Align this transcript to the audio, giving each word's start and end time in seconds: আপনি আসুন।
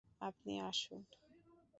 আপনি 0.21 0.53
আসুন। 0.61 1.01